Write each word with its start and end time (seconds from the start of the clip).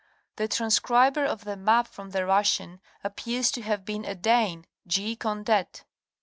The 0.37 0.47
transcriber 0.47 1.23
of 1.25 1.43
the 1.45 1.55
map 1.55 1.87
from 1.87 2.09
the 2.09 2.25
Russian 2.25 2.81
appears 3.03 3.51
to 3.51 3.61
have 3.61 3.85
been 3.85 4.03
a 4.03 4.15
Dane, 4.15 4.65
G. 4.87 5.15
Kondet. 5.15 5.83